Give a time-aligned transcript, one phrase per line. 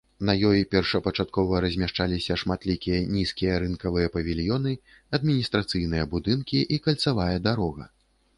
[0.27, 4.73] На ёй першапачаткова размяшчаліся шматлікія нізкія рынкавыя павільёны,
[5.19, 7.85] адміністрацыйныя будынкі і кальцавая дарога.